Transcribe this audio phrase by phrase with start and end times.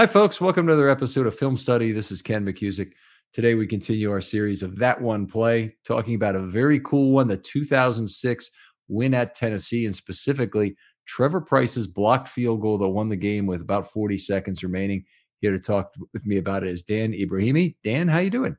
[0.00, 0.40] Hi, folks.
[0.40, 1.92] Welcome to another episode of Film Study.
[1.92, 2.92] This is Ken McKusick.
[3.34, 7.28] Today, we continue our series of That One Play, talking about a very cool one
[7.28, 8.50] the 2006
[8.88, 10.74] win at Tennessee, and specifically
[11.06, 15.04] Trevor Pryce's blocked field goal that won the game with about 40 seconds remaining.
[15.42, 17.76] Here to talk with me about it is Dan Ibrahimi.
[17.84, 18.56] Dan, how you doing?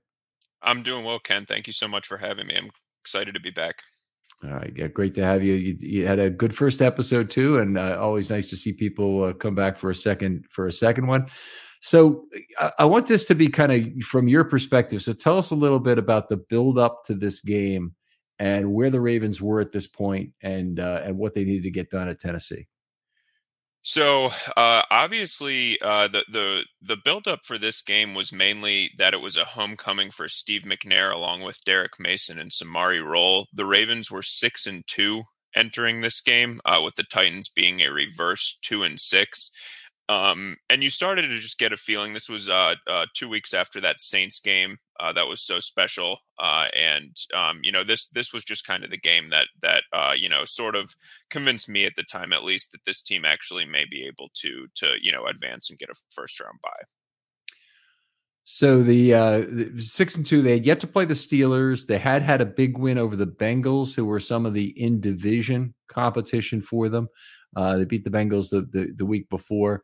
[0.61, 1.47] I'm doing well, Ken.
[1.47, 2.55] Thank you so much for having me.
[2.55, 2.69] I'm
[3.01, 3.81] excited to be back.
[4.43, 5.53] All right, yeah, great to have you.
[5.53, 9.23] You, you had a good first episode too, and uh, always nice to see people
[9.23, 11.27] uh, come back for a second for a second one.
[11.81, 12.25] So
[12.59, 15.03] I, I want this to be kind of from your perspective.
[15.03, 17.93] So tell us a little bit about the build up to this game
[18.39, 21.71] and where the Ravens were at this point, and uh, and what they needed to
[21.71, 22.67] get done at Tennessee.
[23.83, 29.21] So uh, obviously, uh, the the the buildup for this game was mainly that it
[29.21, 33.47] was a homecoming for Steve McNair, along with Derrick Mason and Samari Rolle.
[33.53, 35.23] The Ravens were six and two
[35.55, 39.51] entering this game, uh, with the Titans being a reverse two and six.
[40.07, 42.13] Um, and you started to just get a feeling.
[42.13, 46.19] This was uh, uh, two weeks after that Saints game uh, that was so special,
[46.39, 49.83] uh, and um, you know this this was just kind of the game that that
[49.91, 50.95] uh, you know sort of
[51.29, 54.67] convinced me at the time, at least, that this team actually may be able to
[54.75, 56.83] to you know advance and get a first round bye.
[58.43, 61.85] So the, uh, the six and two, they had yet to play the Steelers.
[61.85, 64.99] They had had a big win over the Bengals, who were some of the in
[64.99, 67.07] division competition for them.
[67.55, 69.83] Uh, they beat the Bengals the, the, the week before.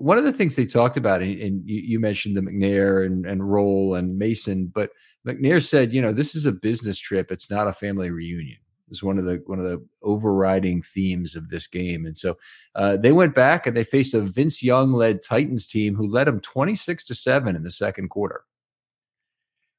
[0.00, 3.26] One of the things they talked about, and, and you, you, mentioned the McNair and,
[3.26, 4.90] and Rolle and Mason, but
[5.26, 7.30] McNair said, you know, this is a business trip.
[7.30, 8.58] It's not a family reunion.
[8.90, 12.36] Is one of the one of the overriding themes of this game, and so
[12.74, 16.26] uh, they went back and they faced a Vince Young led Titans team who led
[16.26, 18.42] them twenty six to seven in the second quarter.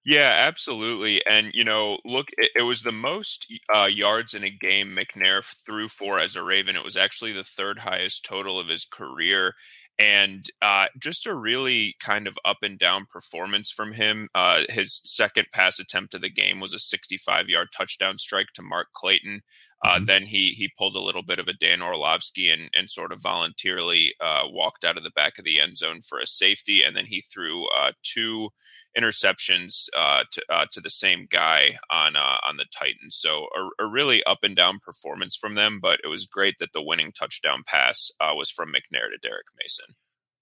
[0.03, 1.23] Yeah, absolutely.
[1.27, 5.43] And, you know, look, it, it was the most uh, yards in a game McNair
[5.43, 6.75] threw for as a Raven.
[6.75, 9.53] It was actually the third highest total of his career.
[9.99, 14.29] And uh, just a really kind of up and down performance from him.
[14.33, 18.63] Uh, his second pass attempt of the game was a 65 yard touchdown strike to
[18.63, 19.41] Mark Clayton.
[19.83, 20.05] Uh, mm-hmm.
[20.05, 23.21] Then he he pulled a little bit of a Dan Orlovsky and and sort of
[23.21, 26.95] voluntarily uh, walked out of the back of the end zone for a safety, and
[26.95, 28.49] then he threw uh, two
[28.97, 33.17] interceptions uh, to uh, to the same guy on uh, on the Titans.
[33.19, 36.73] So a, a, really up and down performance from them, but it was great that
[36.73, 39.95] the winning touchdown pass was from McNair to Derrick Mason.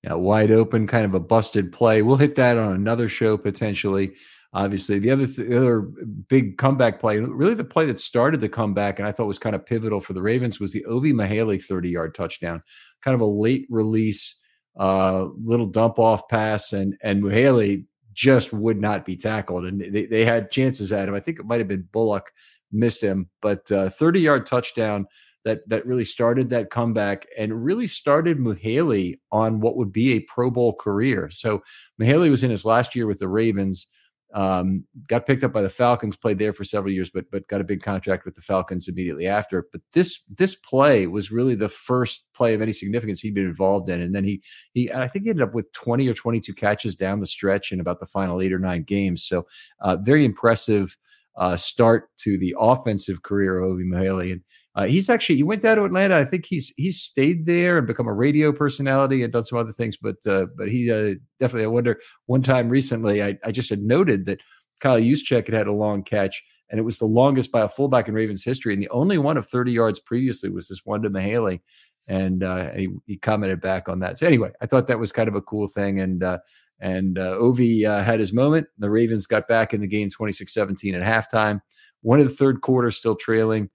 [0.04, 2.02] Yeah, wide open, kind of a busted play.
[2.02, 4.14] We'll hit that on another show potentially
[4.54, 5.00] obviously.
[5.00, 9.00] The other th- the other big comeback play, really the play that started the comeback,
[9.00, 11.90] and I thought was kind of pivotal for the Ravens, was the Ovie Mughelli 30
[11.90, 12.64] yard touchdown.
[13.02, 14.40] Kind of a late release,
[14.80, 20.06] uh, little dump off pass, and and Mughelli just would not be tackled, and they,
[20.06, 21.16] they had chances at him.
[21.16, 22.32] I think it might have been Bullock
[22.72, 25.08] missed him, but uh, 30 yard touchdown
[25.46, 30.20] that that really started that comeback and really started Mughelli on what would be a
[30.22, 31.30] Pro Bowl career.
[31.32, 31.64] So
[32.00, 33.88] Mughelli was in his last year with the Ravens.
[34.34, 37.62] Um, got picked up by the Falcons, played there for several years, but but got
[37.62, 39.68] a big contract with the Falcons immediately after.
[39.72, 43.90] But this this play was really the first play of any significance he'd been involved
[43.90, 44.44] in, and then he
[44.74, 47.72] he I think he ended up with twenty or twenty two catches down the stretch
[47.72, 49.24] in about the final eight or nine games.
[49.24, 49.48] So
[49.82, 50.96] uh, very impressive
[51.36, 54.32] uh, start to the offensive career of Ovie Mughelli.
[54.32, 54.42] And
[54.80, 56.18] uh, he's actually he went down to Atlanta.
[56.18, 59.74] I think he's he's stayed there and become a radio personality and done some other
[59.74, 59.98] things.
[59.98, 61.66] But uh, but he uh, definitely.
[61.66, 62.00] I wonder.
[62.28, 64.40] One time recently, I, I just had noted that
[64.80, 68.08] Kyle Juszczyk had had a long catch, and it was the longest by a fullback
[68.08, 71.10] in Ravens history, and the only one of thirty yards previously was this one to
[71.10, 71.60] Mughelli,
[72.08, 74.18] and uh, he, he, commented back on that.
[74.18, 76.38] So anyway, I thought that was kind of a cool thing, and uh,
[76.80, 78.68] and uh, Ovie had his moment.
[78.78, 81.60] The Ravens got back in the game 26-17 at halftime.
[82.02, 83.70] One of the third quarter, still trailing.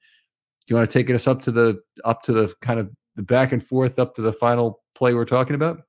[0.67, 3.23] Do you want to take us up to the up to the kind of the
[3.23, 5.83] back and forth up to the final play we're talking about?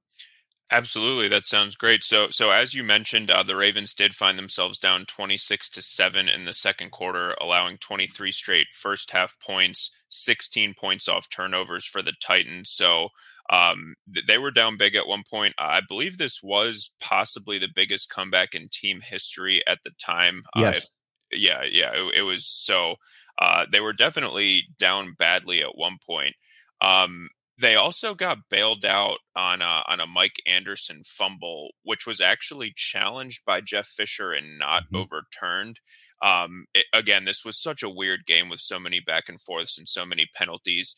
[0.71, 2.03] Absolutely, that sounds great.
[2.03, 6.27] So, so as you mentioned, uh, the Ravens did find themselves down twenty-six to seven
[6.27, 12.01] in the second quarter, allowing twenty-three straight first half points, sixteen points off turnovers for
[12.01, 12.71] the Titans.
[12.71, 13.09] So,
[13.51, 13.93] um,
[14.27, 15.53] they were down big at one point.
[15.59, 20.41] I believe this was possibly the biggest comeback in team history at the time.
[20.55, 20.75] Yes.
[20.75, 20.89] Uh, if,
[21.37, 22.95] yeah, yeah, it, it was so.
[23.37, 26.35] Uh, they were definitely down badly at one point.
[26.81, 32.19] Um, they also got bailed out on a, on a Mike Anderson fumble, which was
[32.19, 34.97] actually challenged by Jeff Fisher and not mm-hmm.
[34.97, 35.79] overturned.
[36.21, 39.77] Um, it, again, this was such a weird game with so many back and forths
[39.77, 40.95] and so many penalties.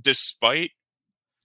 [0.00, 0.72] Despite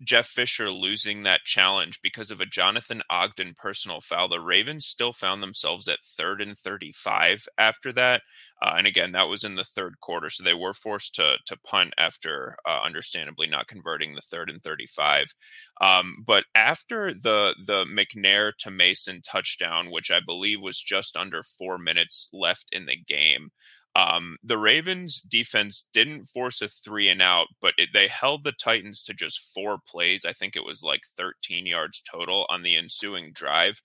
[0.01, 4.29] Jeff Fisher losing that challenge because of a Jonathan Ogden personal foul.
[4.29, 8.21] The Ravens still found themselves at third and 35 after that.
[8.61, 10.29] Uh, and again, that was in the third quarter.
[10.29, 14.61] So they were forced to, to punt after, uh, understandably, not converting the third and
[14.61, 15.33] 35.
[15.81, 21.43] Um, but after the, the McNair to Mason touchdown, which I believe was just under
[21.43, 23.51] four minutes left in the game,
[23.95, 28.51] um, the Ravens defense didn't force a three and out, but it, they held the
[28.51, 30.25] Titans to just four plays.
[30.25, 33.81] I think it was like 13 yards total on the ensuing drive.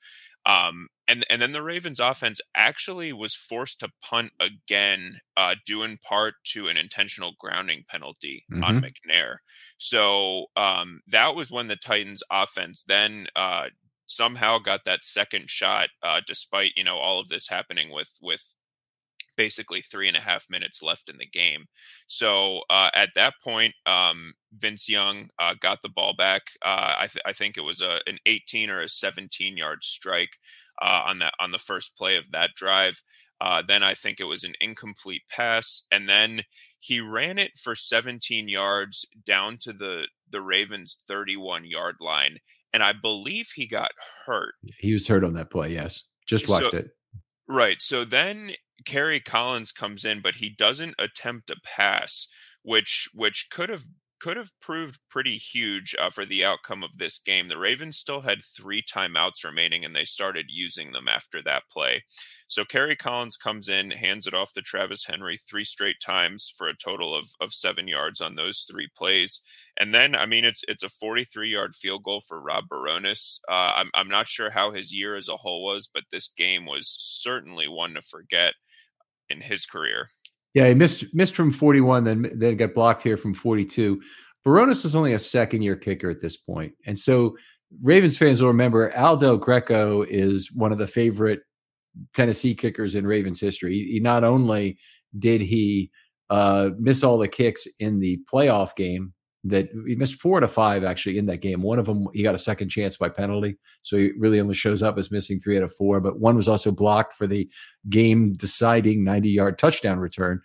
[0.47, 5.83] Um, and and then the Ravens offense actually was forced to punt again, uh, due
[5.83, 8.63] in part to an intentional grounding penalty mm-hmm.
[8.65, 9.37] on McNair.
[9.79, 13.69] So um, that was when the Titans offense then uh,
[14.07, 18.57] somehow got that second shot, uh, despite you know all of this happening with with
[19.37, 21.67] basically three and a half minutes left in the game.
[22.07, 26.43] So uh, at that point, um, Vince Young uh, got the ball back.
[26.65, 30.39] Uh, I, th- I, think it was a, an 18 or a 17 yard strike
[30.83, 33.03] uh, on that on the first play of that drive.
[33.41, 36.43] Uh, then I think it was an incomplete pass, and then
[36.79, 42.39] he ran it for 17 yards down to the the Ravens' 31 yard line,
[42.73, 43.91] and I believe he got
[44.25, 44.55] hurt.
[44.79, 45.73] He was hurt on that play.
[45.73, 46.91] Yes, just watched so, it.
[47.49, 47.77] Right.
[47.81, 48.53] So then
[48.85, 52.29] Kerry Collins comes in, but he doesn't attempt a pass,
[52.63, 53.85] which which could have
[54.25, 57.49] could have proved pretty huge uh, for the outcome of this game.
[57.49, 62.05] The Ravens still had three timeouts remaining, and they started using them after that play.
[62.49, 66.67] So Kerry Collins comes in, hands it off to Travis Henry three straight times for
[66.69, 69.43] a total of, of seven yards on those three plays.
[69.79, 73.41] And then, I mean, it's it's a 43 yard field goal for Rob Bironas.
[73.47, 76.65] Uh, I'm, I'm not sure how his year as a whole was, but this game
[76.65, 78.55] was certainly one to forget
[79.31, 80.09] in his career.
[80.55, 84.01] Yeah, he missed missed from 41, then then got blocked here from 42.
[84.47, 87.37] Bironas is only a second year kicker at this point, and so
[87.83, 91.41] Ravens fans will remember Al Del Greco is one of the favorite
[92.15, 93.75] Tennessee kickers in Ravens history.
[93.75, 94.79] He, he not only
[95.19, 95.91] did he
[96.31, 99.13] uh, miss all the kicks in the playoff game
[99.45, 101.63] that he missed four to five actually in that game.
[101.63, 104.83] One of them he got a second chance by penalty, so he really only shows
[104.83, 106.01] up as missing three out of four.
[106.01, 107.49] But one was also blocked for the
[107.89, 110.41] game deciding 90 yard touchdown return.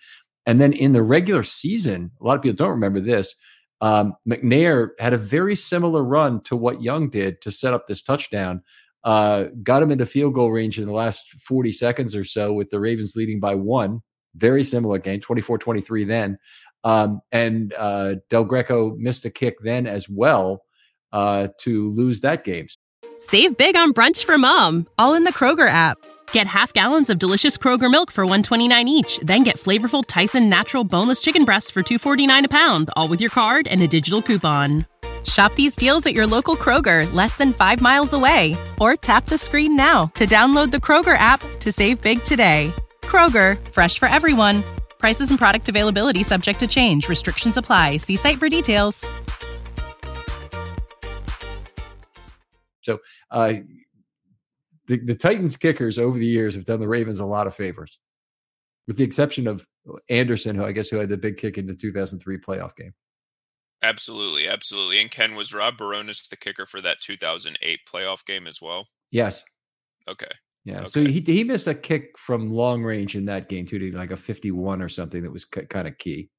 [0.46, 3.36] And then in the regular season, a lot of people don't remember this.
[3.82, 8.02] Um, McNair had a very similar run to what Young did to set up this
[8.02, 8.64] touchdown.
[9.04, 12.70] Uh, got him into field goal range in the last 40 seconds or so with
[12.70, 14.02] the Ravens leading by one.
[14.36, 16.38] Very similar game, 24 23 then.
[16.84, 20.64] Um, and uh, Del Greco missed a kick then as well
[21.12, 22.68] uh, to lose that game.
[23.18, 25.98] Save big on brunch for mom, all in the Kroger app.
[26.32, 30.84] Get half gallons of delicious Kroger milk for 129 each, then get flavorful Tyson natural
[30.84, 34.86] boneless chicken breasts for 249 a pound, all with your card and a digital coupon.
[35.26, 39.38] Shop these deals at your local Kroger, less than 5 miles away, or tap the
[39.38, 42.74] screen now to download the Kroger app to save big today.
[43.02, 44.64] Kroger, fresh for everyone.
[45.00, 47.10] Prices and product availability subject to change.
[47.10, 47.98] Restrictions apply.
[47.98, 49.08] See site for details.
[52.82, 53.00] So,
[53.32, 53.54] uh,
[54.88, 58.00] the, the Titans kickers over the years have done the Ravens a lot of favors,
[58.88, 59.66] with the exception of
[60.10, 62.94] Anderson, who I guess who had the big kick in the 2003 playoff game.
[63.82, 65.00] Absolutely, absolutely.
[65.00, 68.88] And Ken was Rob Bironas the kicker for that 2008 playoff game as well.
[69.12, 69.44] Yes.
[70.08, 70.32] Okay.
[70.70, 70.80] Yeah.
[70.82, 70.88] Okay.
[70.88, 74.18] So he he missed a kick from long range in that game too, like a
[74.18, 76.30] 51 or something that was c- kind of key.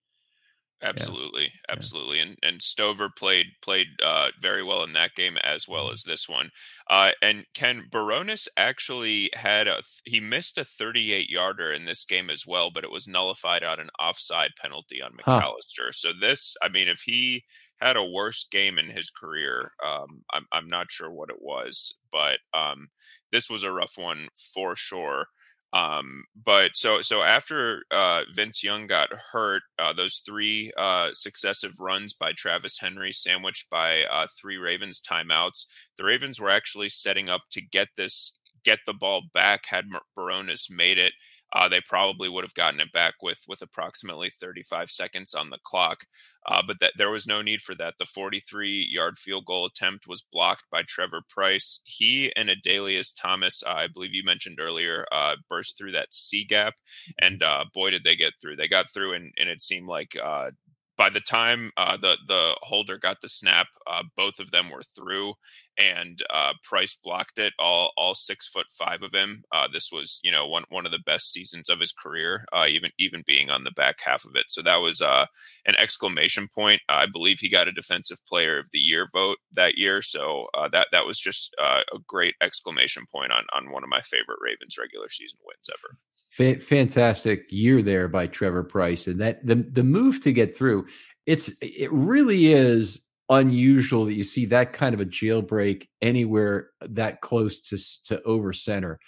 [0.83, 1.49] Absolutely, yeah.
[1.69, 2.23] absolutely, yeah.
[2.23, 6.27] and and Stover played played uh, very well in that game as well as this
[6.27, 6.51] one.
[6.89, 12.31] Uh, and Ken Bironas actually had a he missed a 38 yarder in this game
[12.31, 15.87] as well, but it was nullified on an offside penalty on McAllister.
[15.87, 15.93] Huh.
[15.93, 17.45] So this, I mean, if he
[17.81, 19.73] had a worse game in his career.
[19.85, 22.89] Um, I'm I'm not sure what it was, but um,
[23.33, 25.27] this was a rough one for sure.
[25.73, 31.79] Um, but so so after uh, Vince Young got hurt, uh, those three uh, successive
[31.79, 37.29] runs by Travis Henry, sandwiched by uh, three Ravens timeouts, the Ravens were actually setting
[37.29, 39.67] up to get this get the ball back.
[39.67, 39.87] Had
[40.19, 41.13] Bironas made it,
[41.53, 45.59] uh, they probably would have gotten it back with with approximately 35 seconds on the
[45.65, 46.05] clock.
[46.47, 47.95] Uh, but that there was no need for that.
[47.99, 51.81] The 43 yard field goal attempt was blocked by Trevor Pryce.
[51.85, 56.45] He and Adalius Thomas, uh, I believe you mentioned earlier, uh, burst through that C
[56.45, 56.75] gap,
[57.19, 58.57] and uh, boy did they get through.
[58.57, 60.53] They got through, and, and it seemed like uh,
[61.01, 64.83] by the time uh, the the holder got the snap, uh, both of them were
[64.83, 65.33] through,
[65.81, 67.55] and uh, Pryce blocked it.
[67.59, 69.45] All all six foot five of him.
[69.51, 72.67] Uh, this was you know one one of the best seasons of his career, uh,
[72.69, 74.45] even even being on the back half of it.
[74.49, 75.27] So that was uh,
[75.67, 76.83] an exclamation point.
[76.89, 80.03] I believe he got a Defensive Player of the Year vote that year.
[80.03, 84.39] So that that was just a great exclamation point on on one of my favorite
[84.43, 85.97] Ravens regular season wins ever
[86.31, 90.87] fantastic year there by Trevor Pryce, and that the the move to get through.
[91.27, 97.21] It's it really is unusual that you see that kind of a jailbreak anywhere that
[97.21, 98.99] close to to over center,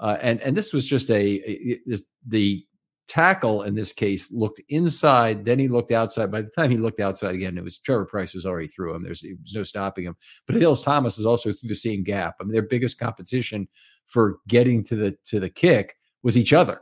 [0.00, 2.64] uh, and and this was just a, a the
[3.08, 6.30] tackle in this case looked inside, then he looked outside.
[6.30, 9.02] By the time he looked outside again, it was Trevor Pryce was already through him.
[9.02, 10.16] There's, there was no stopping him.
[10.46, 12.36] But Adalius Thomas is also through the same gap.
[12.40, 13.68] I mean, their biggest competition
[14.06, 16.80] for getting to the to the kick was each other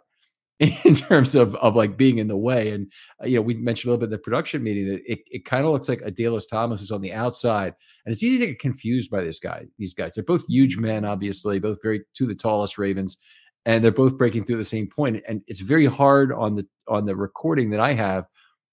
[0.85, 2.71] in terms of of like being in the way.
[2.71, 5.21] And uh, you know, we mentioned a little bit in the production meeting that it,
[5.27, 7.73] it kind of looks like Adalius Thomas is on the outside,
[8.05, 9.65] and it's easy to get confused by this guy.
[9.79, 13.17] These guys, they're both huge men, obviously, both very two of the tallest Ravens,
[13.65, 15.23] and they're both breaking through the same point.
[15.27, 18.27] And it's very hard on the on the recording that I have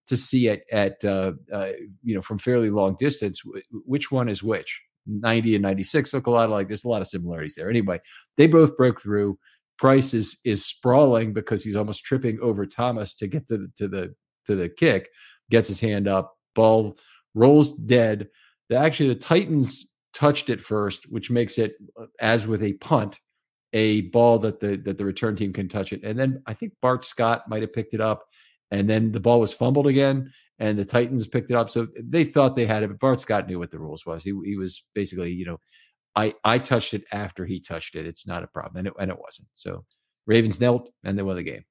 [0.07, 1.69] to see it at uh, uh,
[2.03, 3.41] you know from fairly long distance
[3.85, 4.81] which one is which.
[5.09, 7.69] 90 and 96 look a lot like there's a lot of similarities there.
[7.69, 7.97] Anyway,
[8.35, 9.39] they both broke through.
[9.77, 13.87] Pryce is is sprawling because he's almost tripping over Thomas to get to the to
[13.87, 14.15] the
[14.45, 15.09] to the kick,
[15.49, 16.97] gets his hand up, ball
[17.35, 18.27] rolls dead.
[18.69, 23.19] The, actually, the Titans touched it first, which makes it, uh, as with a punt,
[23.73, 26.01] a ball that the that the return team can touch it.
[26.03, 28.25] And then I think Bart Scott might have picked it up,
[28.71, 31.69] and then the ball was fumbled again, and the Titans picked it up.
[31.69, 34.23] So they thought they had it, but Bart Scott knew what the rules was.
[34.23, 35.59] He he was basically you know
[36.17, 38.07] I I touched it after he touched it.
[38.07, 39.47] It's not a problem, and it, and it wasn't.
[39.53, 39.85] So
[40.25, 41.63] Ravens knelt and they won the game.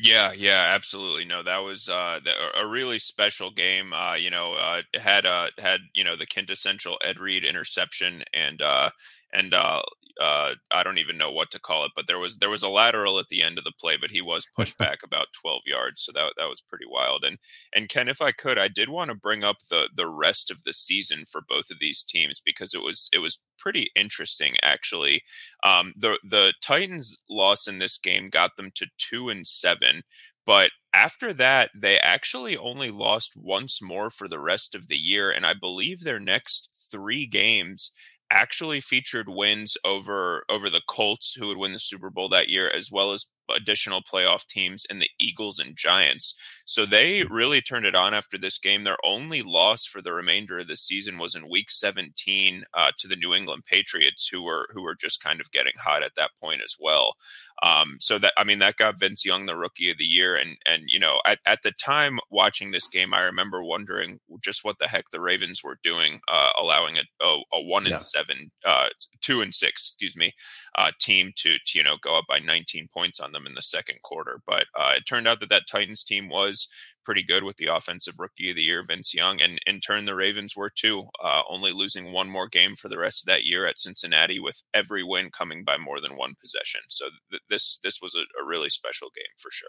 [0.00, 1.24] Yeah, yeah, absolutely.
[1.24, 2.18] No, that was uh,
[2.56, 3.92] a really special game.
[3.92, 8.60] Uh, you know, uh, had uh, had you know the quintessential Ed Reed interception, and
[8.60, 8.90] uh,
[9.34, 9.82] and uh,
[10.20, 12.68] uh, I don't even know what to call it, but there was there was a
[12.68, 16.02] lateral at the end of the play, but he was pushed back about 12 yards,
[16.02, 17.24] so that that was pretty wild.
[17.24, 17.38] And
[17.74, 20.62] and Ken, if I could, I did want to bring up the the rest of
[20.64, 25.22] the season for both of these teams because it was it was pretty interesting actually.
[25.64, 30.02] Um, the the Titans loss in this game got them to two and seven,
[30.46, 35.30] but after that, they actually only lost once more for the rest of the year,
[35.30, 37.90] and I believe their next three games
[38.34, 42.68] actually featured wins over over the Colts, who would win the Super Bowl that year,
[42.68, 46.34] as well as additional playoff teams and the Eagles and Giants.
[46.64, 48.84] So they really turned it on after this game.
[48.84, 53.08] Their only loss for the remainder of the season was in Week 17 uh, to
[53.08, 56.30] the New England Patriots, who were who were just kind of getting hot at that
[56.40, 57.14] point as well.
[57.62, 60.56] Um, so that I mean that got Vince Young the Rookie of the Year, and
[60.66, 64.78] and you know at, at the time watching this game, I remember wondering just what
[64.78, 67.94] the heck the Ravens were doing, uh, allowing a, a, a one yeah.
[67.94, 68.88] and seven, uh,
[69.20, 70.32] two and six, excuse me,
[70.76, 73.62] uh, team to, to you know go up by 19 points on them in the
[73.62, 74.40] second quarter.
[74.46, 76.68] But uh, it turned out that that Titans team was
[77.04, 80.14] pretty good with the offensive rookie of the year, Vince Young, and in turn the
[80.14, 83.66] Ravens were too, uh, only losing one more game for the rest of that year
[83.66, 86.80] at Cincinnati, with every win coming by more than one possession.
[86.88, 89.68] So th- this this was a, a really special game for sure.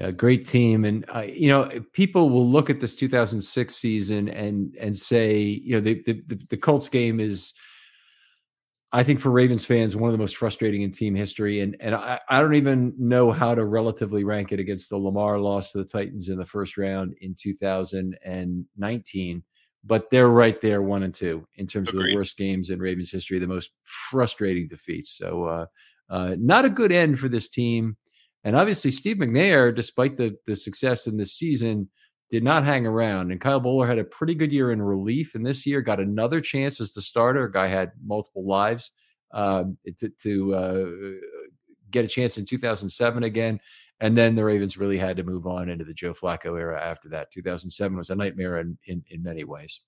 [0.00, 4.74] Yeah, great team, and uh, you know people will look at this 2006 season and
[4.80, 7.52] and say, you know, the the, the Colts game is
[8.90, 11.60] I think for Ravens fans, one of the most frustrating in team history.
[11.60, 15.38] And and I, I don't even know how to relatively rank it against the Lamar
[15.38, 19.42] loss to the Titans in the first round in 2019.
[19.84, 22.00] But they're right there, one and two, in terms Agreed.
[22.00, 25.16] of the worst games in Ravens history, the most frustrating defeats.
[25.16, 25.66] So uh,
[26.10, 27.96] uh, not a good end for this team.
[28.42, 31.90] And obviously, Steve McNair, despite the the success in this season,
[32.30, 33.30] did not hang around.
[33.30, 36.40] And Kyle Boller had a pretty good year in relief, and this year got another
[36.40, 37.44] chance as the starter.
[37.44, 38.90] A guy had multiple lives
[39.32, 40.86] um, to, to uh,
[41.90, 43.60] get a chance in 2007 again.
[44.00, 47.08] And then the Ravens really had to move on into the Joe Flacco era after
[47.08, 47.32] that.
[47.32, 49.80] 2007 was a nightmare in, in, in many ways.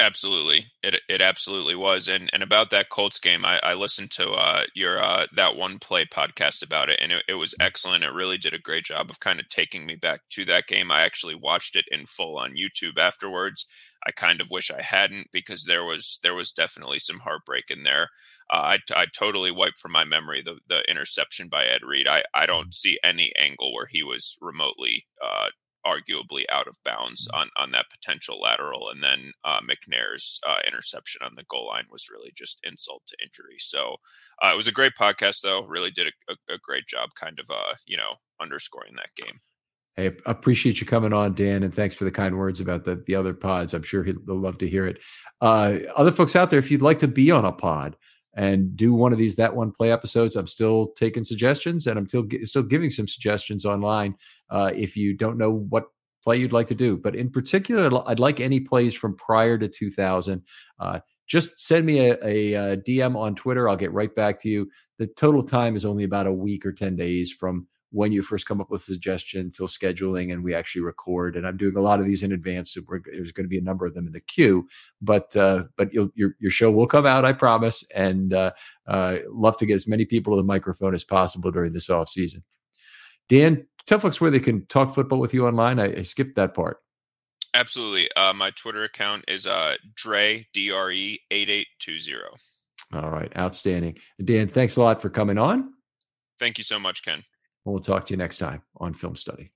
[0.00, 2.08] Absolutely, it it absolutely was.
[2.08, 5.78] And and about that Colts game, I, I listened to uh, your uh, that one
[5.78, 8.02] play podcast about it, and it, it was excellent.
[8.02, 10.90] It really did a great job of kind of taking me back to that game.
[10.90, 13.66] I actually watched it in full on YouTube afterwards.
[14.06, 17.82] I kind of wish I hadn't because there was there was definitely some heartbreak in
[17.82, 18.08] there.
[18.50, 22.08] Uh, I, I totally wiped from my memory the, the interception by Ed Reed.
[22.08, 22.70] I, I don't mm-hmm.
[22.72, 25.50] see any angle where he was remotely uh,
[25.86, 28.90] arguably out of bounds on, on that potential lateral.
[28.90, 33.16] And then uh, McNair's uh, interception on the goal line was really just insult to
[33.22, 33.56] injury.
[33.58, 33.96] So
[34.42, 35.64] uh, it was a great podcast, though.
[35.64, 39.40] Really did a, a, a great job, kind of, uh, you know, underscoring that game.
[39.96, 43.16] Hey, appreciate you coming on, Dan, and thanks for the kind words about the the
[43.16, 43.74] other pods.
[43.74, 44.98] I'm sure he'll love to hear it.
[45.40, 47.96] Uh, other folks out there, if you'd like to be on a pod
[48.34, 52.08] and do one of these that one play episodes, I'm still taking suggestions, and I'm
[52.08, 54.14] still still giving some suggestions online.
[54.50, 55.86] Uh, if you don't know what
[56.22, 59.68] play you'd like to do, but in particular, I'd like any plays from prior to
[59.68, 60.42] 2000.
[60.78, 63.68] Uh, just send me a, a, a DM on Twitter.
[63.68, 64.68] I'll get right back to you.
[64.98, 68.46] The total time is only about a week or 10 days from when you first
[68.46, 71.80] come up with a suggestion till scheduling and we actually record and i'm doing a
[71.80, 72.80] lot of these in advance so
[73.12, 74.66] there's going to be a number of them in the queue
[75.02, 78.50] but uh, but your your show will come out i promise and uh,
[78.86, 82.08] uh, love to get as many people to the microphone as possible during this off
[82.08, 82.42] season.
[83.28, 85.78] Dan tell folks where they can talk football with you online.
[85.78, 86.78] I, I skipped that part.
[87.54, 88.08] Absolutely.
[88.16, 92.14] Uh, my twitter account is uh, dre dre 8820
[92.92, 93.96] all right outstanding.
[94.24, 95.72] Dan thanks a lot for coming on.
[96.38, 97.24] Thank you so much ken
[97.70, 99.50] We'll talk to you next time on Film Study.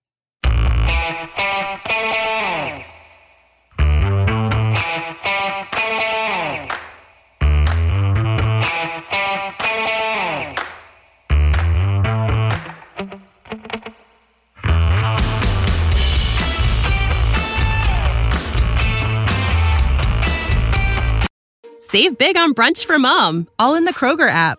[21.80, 24.58] Save big on brunch for mom, all in the Kroger app.